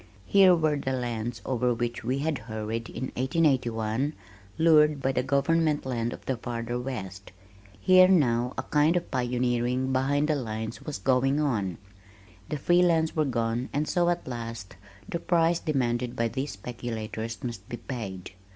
Here 0.25 0.55
were 0.55 0.77
the 0.77 0.93
lands 0.93 1.43
over 1.45 1.75
which 1.75 2.03
we 2.03 2.17
had 2.17 2.39
hurried 2.39 2.89
in 2.89 3.11
1881, 3.15 4.13
lured 4.57 4.99
by 4.99 5.11
the 5.11 5.21
"Government 5.21 5.85
Land" 5.85 6.11
of 6.11 6.25
the 6.25 6.37
farther 6.37 6.79
west. 6.79 7.31
Here, 7.79 8.07
now, 8.07 8.55
a 8.57 8.63
kind 8.63 8.97
of 8.97 9.11
pioneering 9.11 9.93
behind 9.93 10.27
the 10.29 10.35
lines 10.35 10.81
was 10.81 10.97
going 10.97 11.39
on. 11.39 11.77
The 12.49 12.57
free 12.57 12.81
lands 12.81 13.15
were 13.15 13.25
gone 13.25 13.69
and 13.73 13.87
so, 13.87 14.09
at 14.09 14.27
last, 14.27 14.75
the 15.07 15.19
price 15.19 15.59
demanded 15.59 16.15
by 16.15 16.29
these 16.29 16.53
speculators 16.53 17.43
must 17.43 17.69
be 17.69 17.77
paid. 17.77 18.31